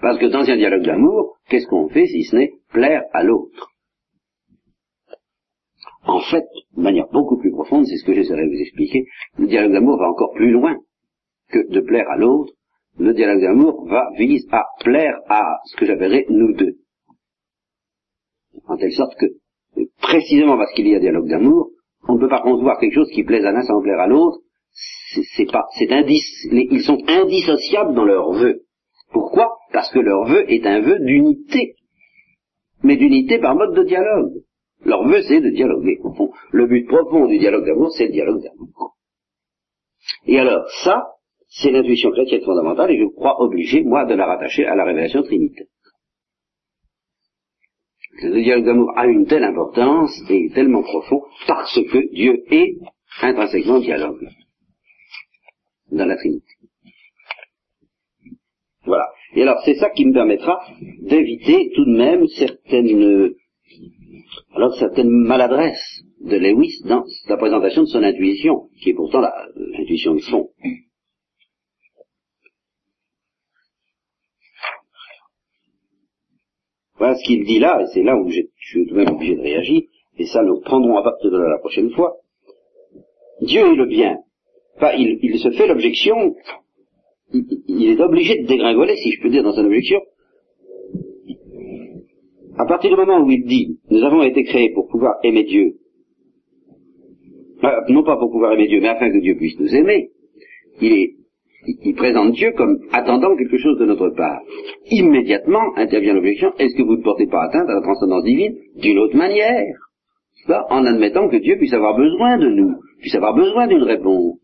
[0.01, 3.69] Parce que dans un dialogue d'amour, qu'est-ce qu'on fait si ce n'est plaire à l'autre?
[6.03, 9.05] En fait, de manière beaucoup plus profonde, c'est ce que j'essaierai de vous expliquer,
[9.37, 10.75] le dialogue d'amour va encore plus loin
[11.49, 12.53] que de plaire à l'autre.
[12.97, 16.77] Le dialogue d'amour va vise à plaire à ce que j'appellerais nous deux.
[18.67, 19.25] En telle sorte que,
[20.01, 21.71] précisément parce qu'il y a dialogue d'amour,
[22.07, 24.39] on ne peut pas concevoir quelque chose qui plaise à l'un sans plaire à l'autre.
[25.35, 28.61] C'est pas, c'est ils sont indissociables dans leur vœu.
[29.11, 29.57] Pourquoi?
[29.73, 31.75] Parce que leur vœu est un vœu d'unité,
[32.83, 34.43] mais d'unité par mode de dialogue.
[34.85, 35.97] Leur vœu, c'est de dialoguer.
[36.03, 38.95] Au fond, le but profond du dialogue d'amour, c'est le dialogue d'amour.
[40.25, 41.07] Et alors, ça,
[41.47, 45.23] c'est l'intuition chrétienne fondamentale, et je crois obligé, moi, de la rattacher à la révélation
[45.23, 45.65] trinitaire.
[48.21, 52.75] Le dialogue d'amour a une telle importance et tellement profond parce que Dieu est
[53.21, 54.27] intrinsèquement dialogue
[55.91, 56.45] dans la Trinité.
[58.85, 59.05] Voilà.
[59.35, 60.59] Et alors c'est ça qui me permettra
[61.01, 63.33] d'éviter tout de même certaines
[64.55, 69.21] alors certaines maladresses de Lewis dans la présentation de son intuition, qui est pourtant
[69.55, 70.49] l'intuition de fond.
[76.99, 79.35] Voilà ce qu'il dit là, et c'est là où je suis tout de même obligé
[79.35, 79.81] de réagir,
[80.17, 82.17] et ça nous prendrons à partir de la prochaine fois.
[83.41, 84.17] Dieu est le bien.
[84.75, 86.35] Enfin, il se fait l'objection
[87.33, 89.99] il est obligé de dégringoler, si je peux dire, dans son objection.
[92.57, 95.75] À partir du moment où il dit, nous avons été créés pour pouvoir aimer Dieu,
[97.63, 100.09] euh, non pas pour pouvoir aimer Dieu, mais afin que Dieu puisse nous aimer,
[100.81, 101.15] il, est,
[101.65, 104.41] il présente Dieu comme attendant quelque chose de notre part.
[104.91, 108.99] Immédiatement intervient l'objection, est-ce que vous ne portez pas atteinte à la transcendance divine d'une
[108.99, 109.75] autre manière?
[110.69, 114.39] En admettant que Dieu puisse avoir besoin de nous, puisse avoir besoin d'une réponse.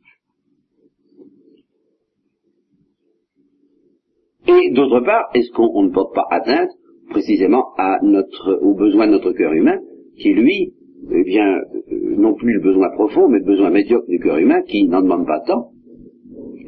[4.48, 6.70] Et d'autre part, est-ce qu'on ne porte pas atteinte
[7.10, 9.80] précisément à notre, de notre cœur humain,
[10.18, 10.74] qui lui,
[11.12, 14.62] eh bien, euh, non plus le besoin profond, mais le besoin médiocre du cœur humain,
[14.64, 15.72] qui n'en demande pas tant,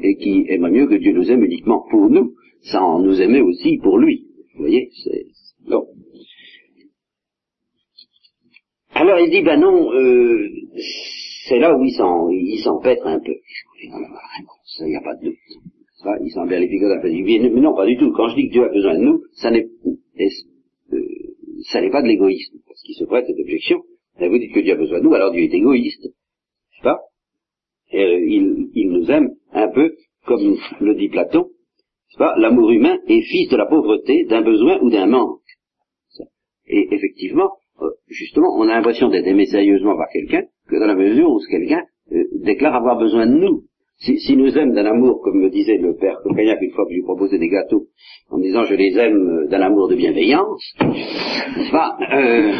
[0.02, 3.78] et qui aimerait mieux que Dieu nous aime uniquement pour nous, sans nous aimer aussi
[3.78, 4.26] pour lui.
[4.54, 5.26] Vous voyez, c'est...
[8.94, 10.48] Alors il dit, ben non, euh,
[11.46, 13.34] c'est là où il s'empêtre un peu.
[14.80, 15.36] Il n'y a pas de doute
[16.20, 18.12] il aller un peu mais non, pas du tout.
[18.12, 19.68] Quand je dis que Dieu a besoin de nous, ça n'est,
[20.92, 20.98] euh,
[21.70, 23.82] ça pas de l'égoïsme, parce qu'il se prête cette objection.
[24.20, 27.00] vous dites que Dieu a besoin de nous, alors Dieu est égoïste, n'est-ce pas
[27.94, 28.20] euh,
[28.74, 29.94] il, nous aime un peu,
[30.26, 32.34] comme le dit Platon, n'est-ce pas?
[32.38, 35.40] L'amour humain est fils de la pauvreté, d'un besoin ou d'un manque.
[36.66, 37.50] Et effectivement,
[37.80, 41.40] euh, justement, on a l'impression d'être aimé sérieusement par quelqu'un que dans la mesure où
[41.50, 41.82] quelqu'un
[42.32, 43.64] déclare avoir besoin de nous.
[44.00, 46.96] Si, nous aime d'un amour, comme me disait le père Cognac une fois que je
[46.96, 47.88] lui proposais des gâteaux,
[48.30, 50.62] en disant je les aime d'un amour de bienveillance,
[51.72, 51.98] pas?
[52.12, 52.52] Euh,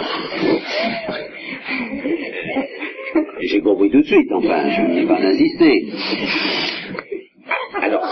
[3.40, 5.92] J'ai compris tout de suite, enfin, je n'ai pas insisté.
[7.80, 8.04] Alors,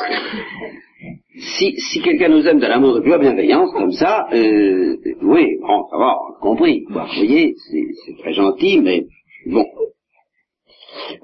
[1.39, 5.87] si, si quelqu'un nous aime d'un amour de pure bienveillance, comme ça, euh, oui, bon,
[5.91, 7.07] ça va, compris, quoi.
[7.07, 9.07] Vous voyez, c'est très gentil, mais
[9.47, 9.65] bon.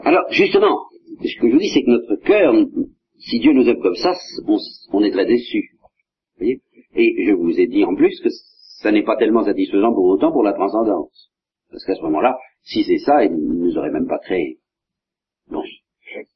[0.04, 0.76] Alors, justement,
[1.20, 2.54] ce que je vous dis, c'est que notre cœur,
[3.18, 4.12] si Dieu nous aime comme ça,
[4.46, 4.58] on,
[4.92, 5.70] on est très déçu.
[6.38, 6.60] Voyez?
[6.94, 8.28] Et je vous ai dit en plus que
[8.80, 11.30] ça n'est pas tellement satisfaisant pour autant pour la transcendance.
[11.70, 14.58] Parce qu'à ce moment-là, si c'est ça, il ne nous aurait même pas créé.
[15.50, 15.62] Bon.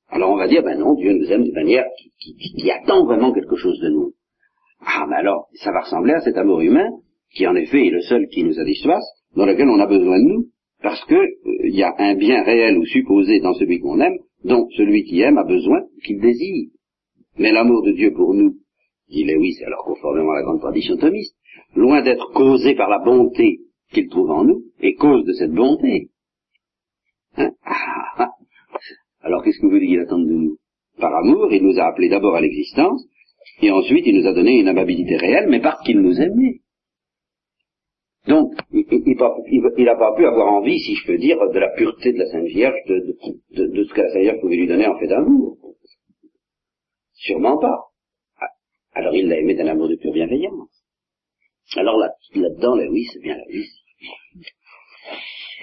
[0.09, 3.05] Alors on va dire, ben non, Dieu nous aime de manière qui, qui, qui, attend
[3.05, 4.12] vraiment quelque chose de nous.
[4.81, 6.89] Ah, mais alors, ça va ressembler à cet amour humain,
[7.35, 9.05] qui en effet est le seul qui nous satisfasse,
[9.35, 10.47] dans lequel on a besoin de nous,
[10.83, 14.18] parce que il euh, y a un bien réel ou supposé dans celui qu'on aime,
[14.45, 16.70] dont celui qui aime a besoin, qu'il désire.
[17.39, 18.55] Mais l'amour de Dieu pour nous,
[19.09, 21.37] dit Lewis, alors conformément à la grande tradition thomiste,
[21.74, 23.59] loin d'être causé par la bonté
[23.93, 26.09] qu'il trouve en nous, est cause de cette bonté.
[29.22, 30.57] Alors qu'est-ce que vous voulez qu'il attende de nous?
[30.99, 33.05] Par amour, il nous a appelés d'abord à l'existence,
[33.61, 36.61] et ensuite il nous a donné une amabilité réelle, mais parce qu'il nous aimait.
[38.26, 42.18] Donc, il n'a pas pu avoir envie, si je peux dire, de la pureté de
[42.18, 43.16] la Sainte Vierge, de,
[43.84, 45.59] ce que la Sainte Vierge pouvait lui donner en fait d'amour.
[47.12, 47.78] Sûrement pas.
[48.41, 48.49] Ah,
[48.95, 50.70] alors il l'a aimé d'un amour de pure bienveillance.
[51.76, 53.68] Alors là, là-dedans, oui, c'est bien la vie.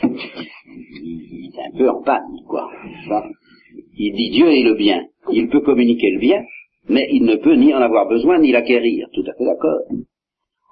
[0.03, 2.69] Il est un peu en panne, quoi.
[3.97, 5.05] Il dit Dieu est le bien.
[5.31, 6.43] Il peut communiquer le bien,
[6.89, 9.07] mais il ne peut ni en avoir besoin ni l'acquérir.
[9.13, 9.81] Tout à fait d'accord.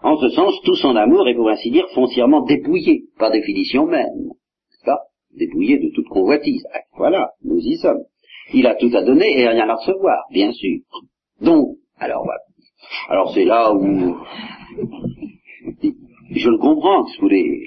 [0.04, 4.32] En ce sens, tout son amour est pour ainsi dire foncièrement dépouillé, par définition même.
[4.84, 4.98] Ça,
[5.38, 6.66] dépouillé de toute convoitise.
[6.74, 8.04] Ah, voilà, nous y sommes.
[8.54, 10.80] Il a tout à donner et rien à recevoir, bien sûr.
[11.40, 12.42] Donc, alors voilà.
[13.10, 14.16] Alors c'est là où
[16.32, 17.64] je le comprends, si vous voulez.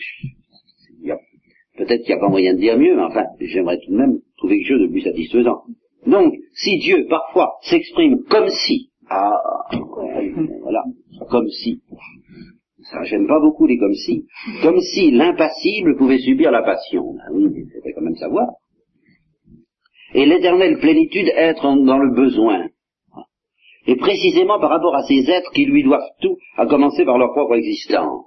[1.76, 4.18] Peut-être qu'il n'y a pas moyen de dire mieux, mais enfin, j'aimerais tout de même
[4.36, 5.62] trouver quelque chose de plus satisfaisant.
[6.06, 9.32] Donc, si Dieu parfois s'exprime comme si, ah,
[10.62, 10.84] voilà,
[11.30, 11.80] comme si,
[12.90, 14.26] ça j'aime pas beaucoup les comme si.
[14.62, 17.14] Comme si l'impassible pouvait subir la passion.
[17.14, 18.48] Ben oui, mais il faudrait quand même savoir.
[20.14, 22.68] Et l'éternelle plénitude être dans le besoin.
[23.86, 27.32] Et précisément par rapport à ces êtres qui lui doivent tout, à commencer par leur
[27.32, 28.26] propre existence.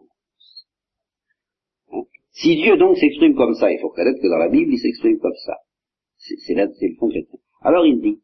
[2.42, 5.18] Si Dieu donc s'exprime comme ça, il faut reconnaître que dans la Bible, il s'exprime
[5.20, 5.56] comme ça.
[6.18, 6.68] C'est le
[7.00, 7.10] fond.
[7.62, 8.20] Alors il dit,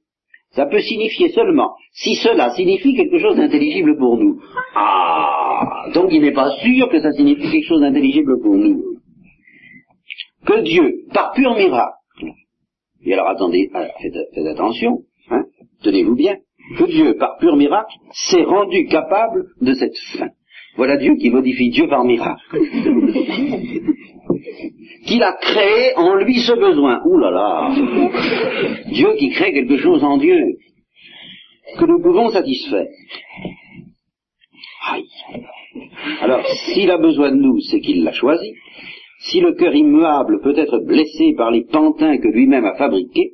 [0.51, 4.39] ça peut signifier seulement si cela signifie quelque chose d'intelligible pour nous.
[4.76, 8.84] Ah, donc il n'est pas sûr que ça signifie quelque chose d'intelligible pour nous.
[10.45, 11.95] Que Dieu, par pur miracle,
[13.05, 14.99] et alors attendez, ah, faites, attention,
[15.30, 15.45] hein,
[15.84, 16.38] tenez-vous bien,
[16.78, 20.30] que Dieu, par pur miracle, s'est rendu capable de cette fin.
[20.76, 22.41] Voilà Dieu qui modifie Dieu par miracle.
[25.06, 27.01] qu'il a créé en lui ce besoin.
[27.06, 27.76] Ouh là là
[28.88, 30.58] Dieu qui crée quelque chose en Dieu
[31.78, 32.88] que nous pouvons satisfaire.
[34.91, 35.06] Aïe.
[36.22, 38.54] Alors, s'il a besoin de nous, c'est qu'il l'a choisi.
[39.22, 43.34] Si le cœur immuable peut être blessé par les pantins que lui-même a fabriqués,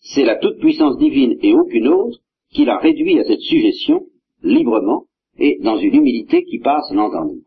[0.00, 2.18] c'est la toute-puissance divine et aucune autre
[2.52, 4.02] qui l'a réduit à cette suggestion,
[4.42, 5.04] librement,
[5.38, 7.40] et dans une humilité qui passe l'entendement.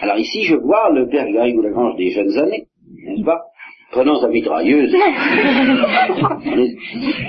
[0.00, 2.66] Alors ici, je vois le père Garrigou Lagrange des jeunes années,
[3.06, 3.40] n'est-ce pas?
[3.92, 4.98] Prenant sa mitrailleuse, il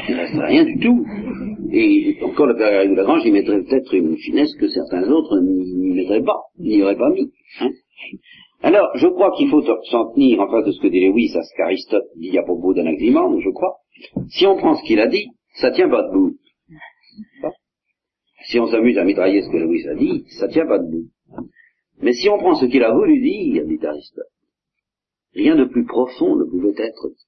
[0.10, 1.06] ne reste rien du tout.
[1.72, 5.94] Et encore le père Garrigou Lagrange, il mettrait peut-être une finesse que certains autres n'y
[5.94, 7.32] mettraient pas, n'y auraient pas mis.
[7.62, 7.70] Hein
[8.66, 11.44] alors, je crois qu'il faut s'en tenir en face de ce que dit Lewis à
[11.44, 13.76] ce qu'Aristote dit à propos d'Anaximandre, je crois.
[14.30, 16.36] Si on prend ce qu'il a dit, ça tient pas debout.
[18.46, 21.06] Si on s'amuse à mitrailler ce que Lewis a dit, ça tient pas debout.
[22.02, 24.26] Mais si on prend ce qu'il a voulu dire, dit Aristote,
[25.34, 27.26] rien de plus profond ne pouvait être dit.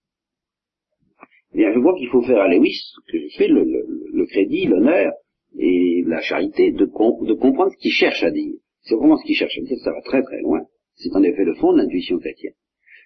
[1.54, 5.14] Eh bien, je vois qu'il faut faire à Lewis, que je fais le, crédit, l'honneur
[5.58, 8.56] et la charité de, comprendre ce qu'il cherche à dire.
[8.82, 10.62] Si on comprend ce qu'il cherche à dire, ça va très très loin.
[10.96, 12.54] C'est en effet le fond de l'intuition chrétienne.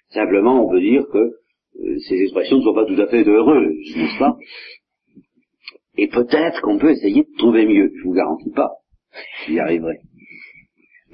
[0.09, 3.95] Simplement, on peut dire que euh, ces expressions ne sont pas tout à fait heureuses,
[3.95, 4.37] n'est-ce pas?
[5.97, 7.91] Et peut-être qu'on peut essayer de trouver mieux.
[7.95, 8.71] Je vous garantis pas.
[9.45, 9.99] J'y arriverai.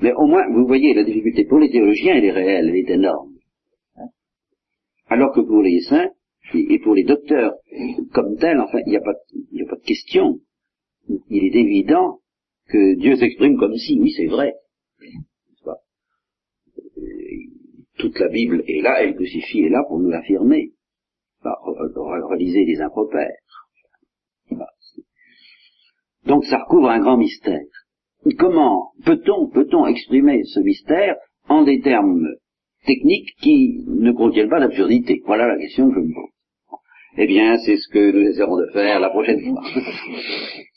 [0.02, 2.90] Mais au moins, vous voyez, la difficulté pour les théologiens, elle est réelle, elle est
[2.90, 3.34] énorme.
[5.08, 6.10] Alors que pour les saints,
[6.54, 7.54] et pour les docteurs
[8.14, 10.40] comme tels, enfin, il n'y a, pas, a pas de question.
[11.30, 12.20] Il est évident
[12.70, 14.54] que Dieu s'exprime comme si, oui, c'est vrai.
[17.98, 20.74] Toute la Bible est là, et le crucifix est là pour nous l'affirmer.
[21.44, 23.32] Relisez les impropères.
[26.26, 27.66] Donc ça recouvre un grand mystère.
[28.38, 31.16] Comment peut-on peut-on exprimer ce mystère
[31.48, 32.28] en des termes
[32.86, 35.22] techniques qui ne contiennent pas d'absurdité?
[35.26, 36.80] Voilà la question que je me pose.
[37.18, 39.64] Eh bien, c'est ce que nous essaierons de faire la prochaine fois.